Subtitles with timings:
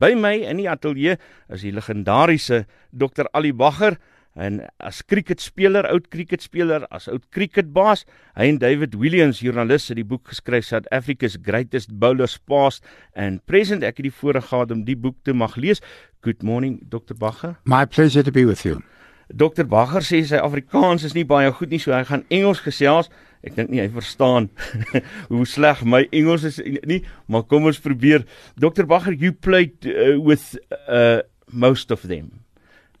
[0.00, 1.18] By my in die ateljee
[1.52, 3.26] is die legendariese Dr.
[3.36, 3.98] Ali Bagger
[4.40, 8.06] en as cricketspeler, oud cricketspeler, as oud cricketbaas,
[8.38, 13.44] hy en David Williams, joernalis, het die boek geskryf South Africa's Greatest Bowlers Past and
[13.44, 13.84] Present.
[13.84, 15.84] Ek het die voorreg gehad om die boek te mag lees.
[16.24, 17.18] Good morning Dr.
[17.18, 17.58] Bagger.
[17.68, 18.80] My pleasure to be with you.
[19.28, 19.68] Dr.
[19.68, 23.12] Bagger sê sy Afrikaans is nie baie goed nie, so hy gaan Engels gesels.
[23.40, 24.50] Ek dink nie hy verstaan
[25.30, 26.58] hoe sleg my Engels is
[26.88, 28.26] nie, maar kom ons probeer.
[28.60, 28.84] Dr.
[28.88, 30.58] Bagger, you played uh, with
[30.88, 32.44] uh, most of them.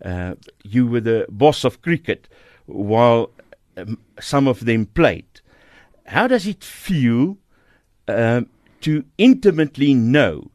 [0.00, 2.26] Uh, you were the boss of cricket
[2.64, 3.30] while
[3.76, 5.28] um, some of them played.
[6.06, 7.36] How does it feel
[8.08, 8.42] uh,
[8.80, 10.50] to intimately know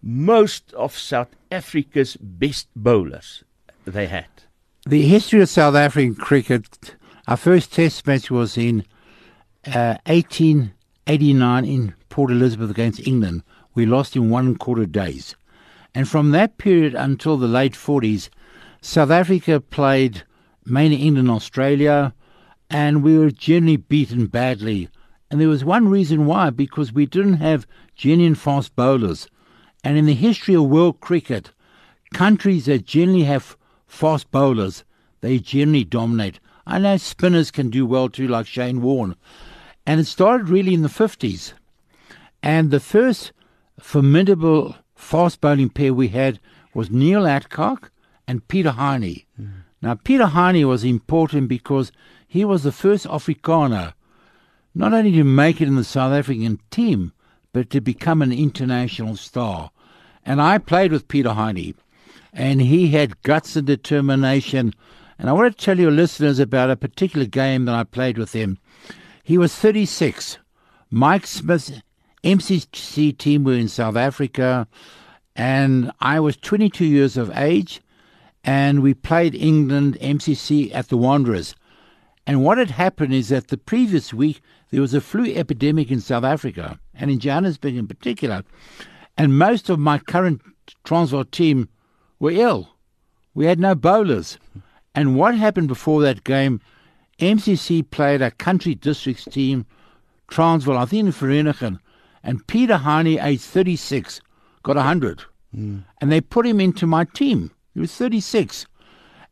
[0.00, 3.44] most of South Africa's best bowlers
[3.84, 4.28] they had?
[4.86, 6.96] The history of South African cricket,
[7.28, 8.84] our first test match was in
[9.66, 13.42] uh, 1889 in Port Elizabeth against England.
[13.74, 15.34] We lost in one quarter days.
[15.94, 18.28] And from that period until the late 40s,
[18.80, 20.22] South Africa played
[20.64, 22.14] mainly England and Australia,
[22.70, 24.88] and we were generally beaten badly.
[25.30, 29.28] And there was one reason why, because we didn't have genuine fast bowlers.
[29.82, 31.52] And in the history of world cricket,
[32.12, 34.84] countries that generally have fast bowlers,
[35.20, 36.40] they generally dominate.
[36.66, 39.16] I know spinners can do well too, like Shane Warne.
[39.86, 41.52] And it started really in the 50s.
[42.42, 43.32] And the first
[43.78, 46.40] formidable fast bowling pair we had
[46.74, 47.90] was Neil Adcock
[48.26, 49.24] and Peter Heine.
[49.40, 49.50] Mm.
[49.82, 51.92] Now, Peter Heine was important because
[52.26, 53.94] he was the first Afrikaner
[54.74, 57.12] not only to make it in the South African team,
[57.54, 59.70] but to become an international star.
[60.24, 61.74] And I played with Peter Heine
[62.32, 64.74] and he had guts and determination.
[65.18, 68.34] And I want to tell your listeners about a particular game that I played with
[68.34, 68.58] him.
[69.26, 70.38] He was 36.
[70.88, 71.72] Mike Smith's
[72.22, 74.68] MCC team were in South Africa,
[75.34, 77.80] and I was 22 years of age,
[78.44, 81.56] and we played England MCC at the Wanderers.
[82.24, 85.98] And what had happened is that the previous week there was a flu epidemic in
[85.98, 88.44] South Africa, and in Johannesburg in particular,
[89.18, 90.40] and most of my current
[90.84, 91.68] Transvaal team
[92.20, 92.76] were ill.
[93.34, 94.38] We had no bowlers.
[94.94, 96.60] And what happened before that game?
[97.18, 99.66] MCC played a country districts team,
[100.28, 101.78] Transvaal, I think in Vereeniging,
[102.22, 104.20] and Peter Heine, age 36,
[104.62, 105.24] got 100.
[105.56, 105.84] Mm.
[106.00, 107.52] And they put him into my team.
[107.72, 108.66] He was 36.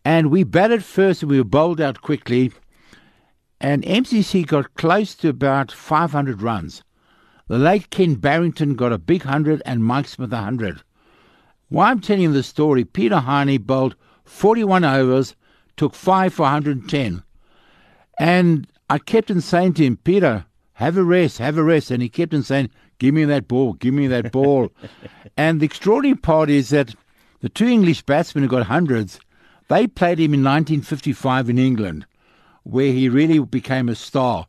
[0.05, 2.53] And we batted first and we were bowled out quickly.
[3.61, 6.83] And MCC got close to about 500 runs.
[7.49, 10.83] The late Ken Barrington got a big 100 and Mike Smith a 100.
[11.69, 15.35] While I'm telling you the story, Peter Heine bowled 41 overs,
[15.77, 17.23] took 5 for 110.
[18.19, 21.91] And I kept on saying to him, Peter, have a rest, have a rest.
[21.91, 24.71] And he kept on saying, give me that ball, give me that ball.
[25.37, 26.95] and the extraordinary part is that
[27.41, 29.21] the two English batsmen who got hundreds,
[29.69, 32.07] they played him in 1955 in England,
[32.63, 34.47] where he really became a star.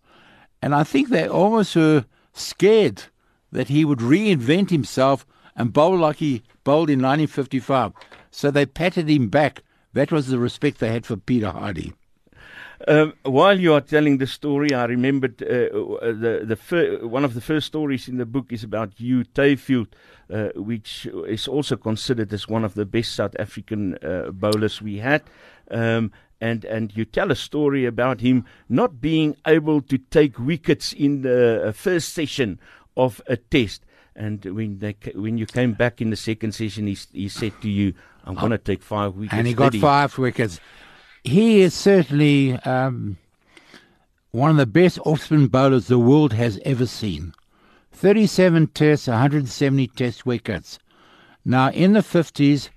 [0.61, 3.03] And I think they almost were scared
[3.51, 5.25] that he would reinvent himself
[5.55, 7.93] and bowl like he bowled in 1955.
[8.31, 9.63] So they patted him back.
[9.93, 11.93] That was the respect they had for Peter Heine.
[12.87, 17.23] Um, while you are telling the story, I remembered uh, uh, the the fir- one
[17.23, 19.87] of the first stories in the book is about Hugh Tayfield,
[20.29, 24.97] uh, which is also considered as one of the best South African uh, bowlers we
[24.97, 25.23] had.
[25.71, 30.91] Um, and and you tell a story about him not being able to take wickets
[30.93, 32.59] in the uh, first session
[32.97, 33.85] of a test.
[34.15, 37.69] And when they when you came back in the second session, he he said to
[37.69, 37.93] you,
[38.25, 40.59] "I'm going to take five wickets." And he got five wickets.
[41.25, 43.17] He is certainly um,
[44.29, 47.33] one of the best off-spin bowlers the world has ever seen.
[47.93, 50.77] 37 tests, 170 test wickets.
[51.43, 52.69] Now, in the 50s,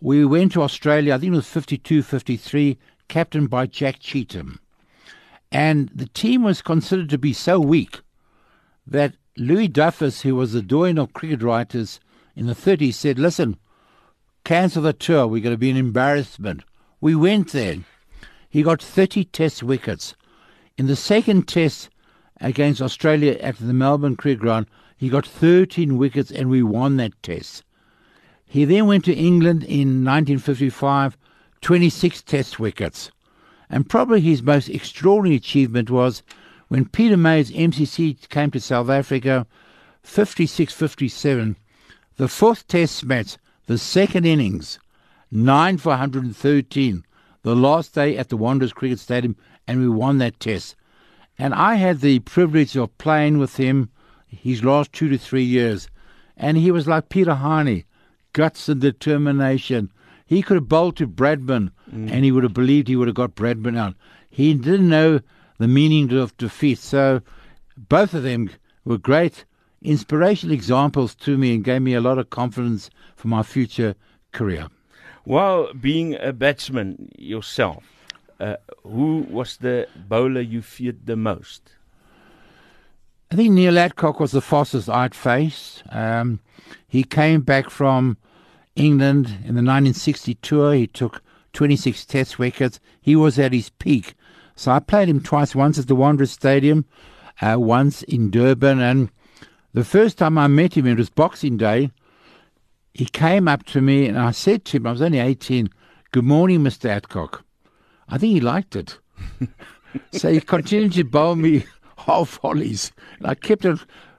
[0.00, 2.78] we went to Australia, I think it was 52 53,
[3.08, 4.60] captained by Jack Cheetham.
[5.52, 8.00] And the team was considered to be so weak
[8.86, 12.00] that Louis Duffus, who was the doyen of cricket writers
[12.34, 13.58] in the 30s, said, Listen,
[14.42, 15.26] cancel the tour.
[15.26, 16.64] We're going to be an embarrassment.
[17.04, 17.80] We went there.
[18.48, 20.14] He got 30 test wickets.
[20.78, 21.90] In the second test
[22.40, 27.22] against Australia at the Melbourne Cricket Ground, he got 13 wickets and we won that
[27.22, 27.62] test.
[28.46, 31.18] He then went to England in 1955,
[31.60, 33.10] 26 test wickets.
[33.68, 36.22] And probably his most extraordinary achievement was
[36.68, 39.46] when Peter May's MCC came to South Africa,
[40.04, 41.56] 56 57,
[42.16, 43.36] the fourth test match,
[43.66, 44.78] the second innings,
[45.36, 47.04] 9 for 113,
[47.42, 49.34] the last day at the Wanderers Cricket Stadium,
[49.66, 50.76] and we won that test.
[51.36, 53.90] And I had the privilege of playing with him
[54.28, 55.88] his last two to three years.
[56.36, 57.82] And he was like Peter Heine,
[58.32, 59.90] guts and determination.
[60.24, 62.08] He could have bowled to Bradman, mm.
[62.12, 63.96] and he would have believed he would have got Bradman out.
[64.30, 65.20] He didn't know
[65.58, 66.78] the meaning of defeat.
[66.78, 67.22] So
[67.76, 68.50] both of them
[68.84, 69.44] were great
[69.82, 73.96] inspirational examples to me and gave me a lot of confidence for my future
[74.30, 74.68] career.
[75.24, 77.84] While being a batsman yourself,
[78.38, 81.72] uh, who was the bowler you feared the most?
[83.30, 85.82] I think Neil Adcock was the fastest I'd faced.
[85.90, 86.40] Um,
[86.86, 88.18] he came back from
[88.76, 90.74] England in the 1960 tour.
[90.74, 91.22] He took
[91.54, 92.78] 26 test wickets.
[93.00, 94.14] He was at his peak.
[94.56, 96.84] So I played him twice, once at the Wanderers Stadium,
[97.40, 98.80] uh, once in Durban.
[98.80, 99.10] And
[99.72, 101.90] the first time I met him, it was Boxing Day.
[102.94, 105.68] He came up to me and I said to him, I was only 18,
[106.12, 106.88] Good morning, Mr.
[106.88, 107.44] Adcock.
[108.08, 108.98] I think he liked it.
[110.12, 111.64] so he continued to bowl me
[111.98, 112.92] half volleys.
[113.18, 113.66] And I kept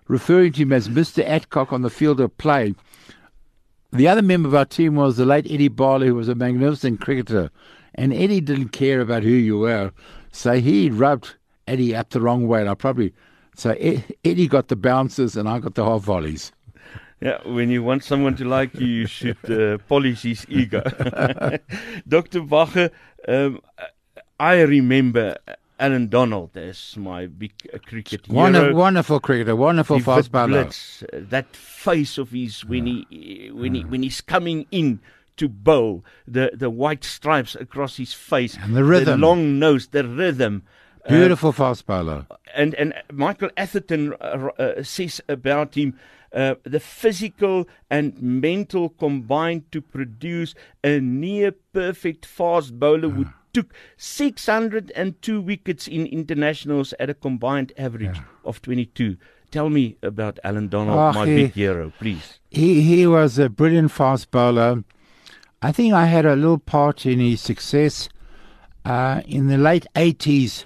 [0.10, 1.26] referring to him as Mr.
[1.26, 2.76] Adcock on the field of play.
[3.94, 7.00] The other member of our team was the late Eddie Barlow, who was a magnificent
[7.00, 7.52] cricketer.
[7.94, 9.94] And Eddie didn't care about who you were.
[10.34, 11.36] So he rubbed
[11.66, 12.60] Eddie up the wrong way.
[12.60, 13.14] And I probably,
[13.56, 16.52] so Eddie got the bounces and I got the half volleys.
[17.22, 20.82] Yeah, when you want someone to like you, you should uh, polish his ego.
[22.08, 22.42] Dr.
[22.42, 22.92] Bacher,
[23.28, 23.62] um,
[24.40, 25.38] I remember
[25.80, 28.40] Allan Donald as my big uh, cricket hero.
[28.40, 30.64] Wonderful, wonderful cricketer, wonderful fast bowler.
[30.64, 33.04] Blitz, uh, that face of his when yeah.
[33.10, 33.82] he when yeah.
[33.82, 35.00] he when he's coming in
[35.38, 39.88] to bowl, the the white stripes across his face, and the rhythm, the long nose,
[39.88, 40.64] the rhythm.
[41.06, 42.26] Uh, Beautiful uh, fast bowler.
[42.54, 46.00] And and Michael Atherton uh, uh, says about him
[46.36, 50.54] uh, the physical and mental combined to produce
[50.84, 58.18] a near perfect fast bowler who took 602 wickets in internationals at a combined average
[58.18, 58.24] yeah.
[58.44, 59.16] of 22.
[59.50, 62.40] Tell me about Allan Donald, oh, my he, big hero, please.
[62.50, 64.84] He he was a brilliant fast bowler.
[65.62, 68.10] I think I had a little part in his success.
[68.84, 70.66] Uh, in the late 80s,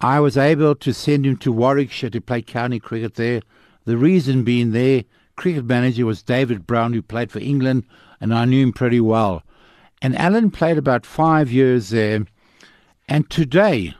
[0.00, 3.42] I was able to send him to Warwickshire to play county cricket there.
[3.86, 5.04] The reason being their
[5.36, 7.84] cricket manager was David Brown, who played for England,
[8.20, 9.44] and I knew him pretty well.
[10.02, 12.26] And Allan played about five years there.
[13.08, 13.94] And today,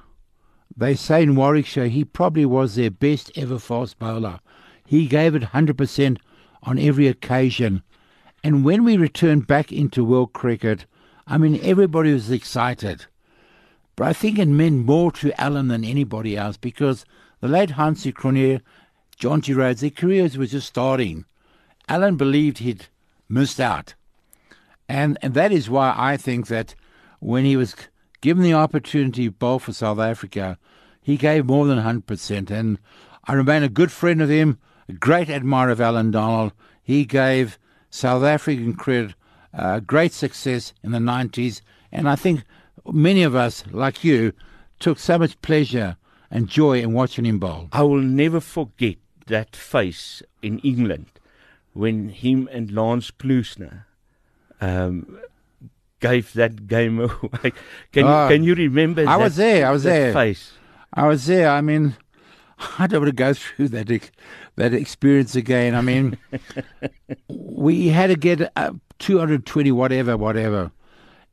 [0.76, 4.40] they say in Warwickshire, he probably was their best ever fast bowler.
[4.84, 6.18] He gave it 100%
[6.64, 7.82] on every occasion.
[8.42, 10.86] And when we returned back into world cricket,
[11.28, 13.06] I mean, everybody was excited.
[13.94, 17.04] But I think it meant more to Allan than anybody else because
[17.40, 18.60] the late Hansie Cronje
[19.18, 21.24] Jonty Rhodes, their careers were just starting.
[21.88, 22.86] Allan believed he'd
[23.28, 23.94] missed out.
[24.88, 26.74] And, and that is why I think that
[27.20, 27.74] when he was
[28.20, 30.58] given the opportunity to bowl for South Africa,
[31.00, 32.50] he gave more than 100%.
[32.50, 32.78] And
[33.24, 34.58] I remain a good friend of him,
[34.88, 36.52] a great admirer of Allan Donald.
[36.82, 37.58] He gave
[37.90, 39.14] South African cricket
[39.54, 41.62] uh, great success in the 90s.
[41.90, 42.44] And I think
[42.84, 44.32] many of us, like you,
[44.78, 45.96] took so much pleasure
[46.30, 47.68] and joy in watching him bowl.
[47.72, 51.06] I will never forget that face in England
[51.72, 53.84] when him and Lance Klusener
[54.60, 55.18] um,
[56.00, 57.52] gave that game away.
[57.92, 59.02] Can oh, you, can you remember?
[59.02, 59.66] I that, was there.
[59.66, 60.12] I was there.
[60.12, 60.52] Face.
[60.92, 61.50] I was there.
[61.50, 61.96] I mean,
[62.78, 64.10] I don't want to go through that
[64.56, 65.74] that experience again.
[65.74, 66.16] I mean,
[67.28, 70.70] we had to get uh, 220 whatever, whatever,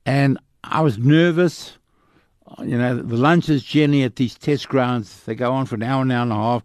[0.06, 1.78] and I was nervous.
[2.60, 6.04] You know, the lunches generally at these test grounds they go on for an hour,
[6.04, 6.64] an hour and a half.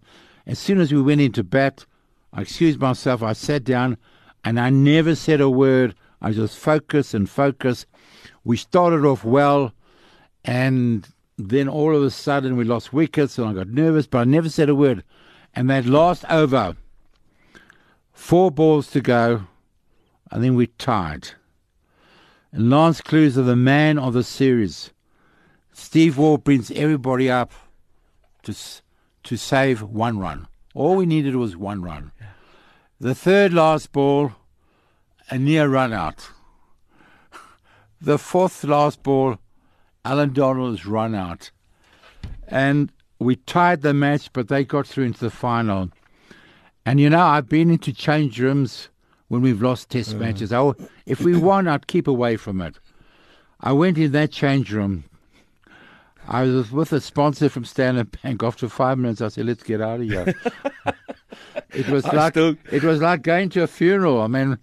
[0.49, 1.85] As soon as we went into bat,
[2.33, 3.99] I excused myself, I sat down,
[4.45, 5.95] and I never said a word.
[6.23, 7.87] I just focused and focused.
[8.45, 9.75] We started off well,
[10.47, 14.25] and then all of a sudden we lost wickets, and I got nervous, but I
[14.25, 15.05] never said a word.
[15.55, 16.77] And that last over,
[18.13, 19.43] four balls to go,
[20.31, 21.29] and then we tied.
[22.53, 24.93] And Lance Klusener, the man of the series,
[25.75, 27.53] Steve Waugh brings everybody up
[28.45, 28.55] to
[29.29, 30.49] to save one run.
[30.75, 32.13] All we needed was one run.
[32.99, 34.33] The third last ball,
[35.29, 36.31] a near run out.
[38.01, 39.37] The fourth last ball,
[40.03, 41.51] Allan Donald's run out.
[42.47, 45.91] And we tied the match, but they got through into the final.
[46.87, 48.89] And you know, I've been into change rooms
[49.27, 50.19] when we've lost test uh.
[50.19, 50.55] matches.
[50.55, 50.73] I,
[51.05, 52.79] if we won, I'd keep away from it.
[53.61, 55.05] I went in that change room
[56.29, 58.43] I was with a sponsor from Standard Bank.
[58.43, 60.35] After five minutes, I said, "Let's get out of here."
[61.71, 62.55] it was I like still...
[62.71, 64.21] it was like going to a funeral.
[64.21, 64.59] I mean,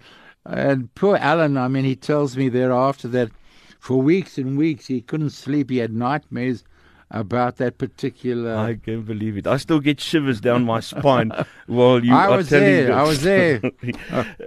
[0.46, 1.58] and poor Allan.
[1.58, 3.32] I mean, he tells me thereafter that
[3.80, 5.72] for weeks and weeks he couldn't sleep.
[5.72, 6.64] He had nightmares
[7.12, 8.56] about that particular.
[8.56, 9.48] I can't believe it.
[9.48, 11.32] I still get shivers down my spine
[11.68, 12.86] while you I are was telling there.
[12.88, 12.96] this.
[12.96, 13.62] I was there.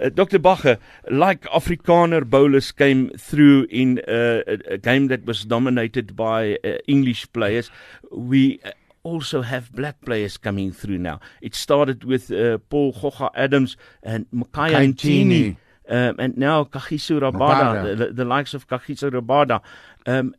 [0.01, 0.39] Uh, Dr.
[0.39, 0.77] Bacher,
[1.09, 6.77] like Afrikaner bowlers came through in uh, a, a game that was dominated by uh,
[6.87, 7.69] English players,
[8.11, 8.71] we uh,
[9.03, 11.19] also have black players coming through now.
[11.41, 14.93] It started with uh, Paul Gogga Adams and Makhaya.
[14.93, 15.57] Ntini.
[15.87, 17.97] Um, and now Kagiso Rabada, Rabada.
[17.97, 19.61] the, the likes of Kagiso Rabada.
[20.05, 20.35] Um,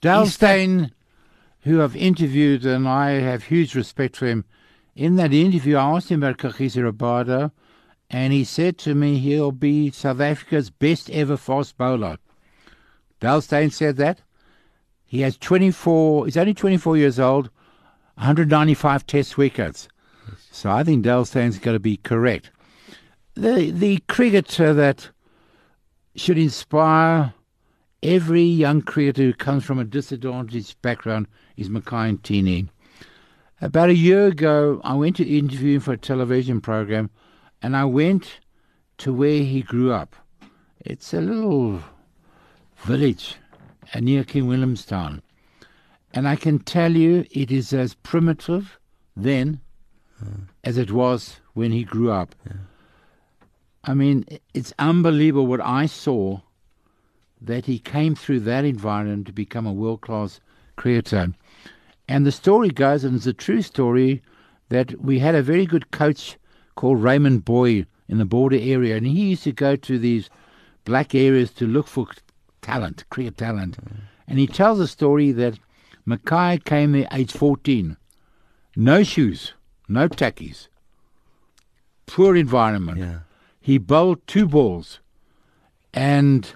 [0.00, 0.92] Dale Is that- Steyn,
[1.62, 4.44] who I've interviewed, and I have huge respect for him.
[4.94, 7.52] In that interview, I asked him about Kagiso Rabada,
[8.08, 12.18] and he said to me he'll be South Africa's best ever fast bowler.
[13.20, 14.22] Dale Steyn said that.
[15.04, 17.50] He has 24, he's only 24 years old,
[18.14, 19.88] 195 test wickets.
[20.50, 22.50] So I think Dale Steyn's got to be correct.
[23.34, 25.10] The, the cricketer uh, that
[26.16, 27.34] should inspire
[28.02, 31.26] every young cricketer who comes from a disadvantaged background
[31.56, 32.68] is Makhaya Ntini.
[33.60, 37.10] About a year ago, I went to interview him for a television program,
[37.60, 38.40] and I went
[38.98, 40.16] to where he grew up.
[40.80, 41.82] It's a little
[42.78, 43.36] village
[43.94, 45.22] uh, near King Williamstown.
[46.14, 48.78] And I can tell you it is as primitive
[49.16, 49.60] then
[50.64, 52.34] as it was when he grew up.
[53.84, 56.40] I mean, it's unbelievable what I saw
[57.40, 60.40] that he came through that environment to become a world class
[60.76, 61.32] cricketer.
[62.08, 64.22] And the story goes, and it's a true story,
[64.68, 66.36] that we had a very good coach
[66.74, 70.30] called Raymond Booi in the border area, and he used to go to these
[70.84, 72.08] black areas to look for
[72.62, 73.76] talent, cricket talent.
[73.76, 73.96] Mm.
[74.26, 75.58] And he tells a story that
[76.06, 77.96] Makhaya came there age 14,
[78.76, 79.52] no shoes,
[79.88, 80.68] no tackies,
[82.06, 82.98] poor environment.
[82.98, 83.18] yeah.
[83.60, 85.00] He bowled two balls,
[85.92, 86.52] and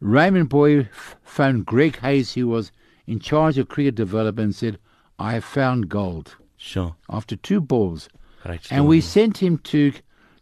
[0.00, 2.70] Raymond Booi f- phoned Greg Hayes, who was
[3.06, 4.78] in charge of cricket development, and said,
[5.18, 6.94] I have found gold Sure.
[7.10, 8.08] after two balls.
[8.42, 9.92] Great And we sent him to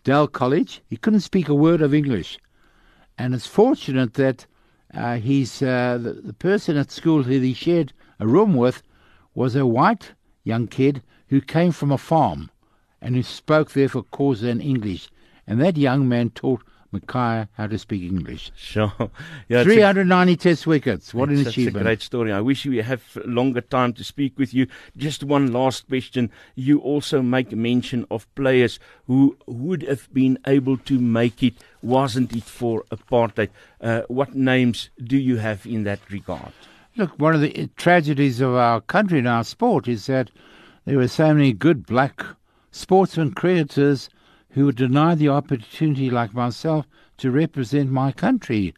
[0.05, 0.83] Dale College.
[0.89, 2.39] He couldn't speak a word of English.
[3.19, 4.47] And it's fortunate that
[4.93, 8.83] uh, he's, uh, the, the person at school who he shared a room with
[9.35, 10.13] was a white
[10.45, 12.51] young kid who came from a farm
[13.01, 15.09] and who spoke there for cause in English.
[15.47, 16.63] And that young man taught
[16.93, 18.53] Makhaya how to speak English.
[18.57, 18.93] Sure.
[19.49, 21.13] Yeah, it's a- 390 test wickets.
[21.15, 21.77] What an achievement.
[21.77, 22.33] a great story.
[22.33, 24.67] I wish we have longer time to speak with you.
[24.97, 26.31] Just one last question.
[26.55, 32.35] You also make mention of players who would have been able to make it, wasn't
[32.35, 33.51] it for apartheid?
[33.81, 36.53] Uh, what names do you have in that regard?
[36.97, 40.31] Look, one of the tragedies of our country and our sport is that
[40.87, 42.25] there were so many good black
[42.71, 44.09] sportsmen, cricketers,
[44.57, 46.87] who were denied the opportunity, like myself,
[47.19, 48.75] to represent my country.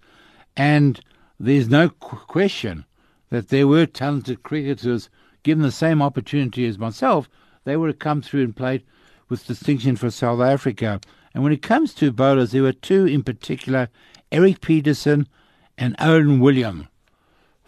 [0.56, 0.98] And
[1.38, 2.84] there's no qu- question
[3.30, 5.08] that there were talented cricketers
[5.44, 7.30] given the same opportunity as myself,
[7.62, 8.82] they would have come through and played
[9.28, 11.00] with distinction for South Africa.
[11.32, 13.88] And when it comes to bowlers, there were two in particular
[14.32, 15.28] Eric Peterson
[15.76, 16.88] and Owen William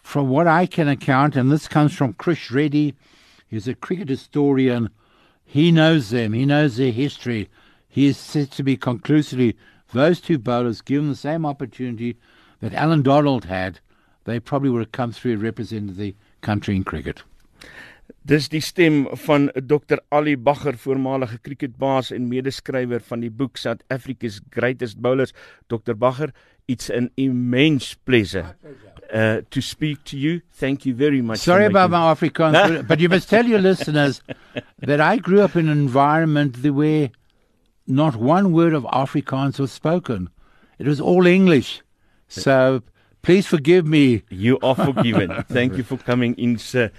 [0.02, 2.96] from what I can account, and this comes from Krish Reddy,
[3.46, 4.90] he's a cricket historian.
[5.44, 7.48] He knows them, he knows their history.
[7.90, 9.56] He is said to be conclusively
[9.92, 12.16] those two bowlers, given the same opportunity
[12.60, 13.80] that Allan Donald had,
[14.24, 17.22] they probably would have come through and represented the country in cricket.
[18.24, 23.82] Dis die stem van Dr Ali Bacher, voormalige cricketbaas en medeskrywer van die boek South
[23.90, 25.32] Africa's Greatest Bowlers.
[25.68, 26.30] Dr Bacher,
[26.68, 28.54] it's an immense pleasure
[29.12, 30.42] uh, to speak to you.
[30.52, 31.38] Thank you very much.
[31.38, 34.22] Sorry about my Afrikaans, but, but you must tell your listeners
[34.78, 37.10] that I grew up in an environment that where
[37.90, 40.30] not one word of Afrikaans was spoken.
[40.78, 41.82] It was all English.
[42.28, 42.82] So
[43.22, 44.22] please forgive me.
[44.30, 45.44] You are forgiven.
[45.48, 46.90] Thank you for coming in, sir.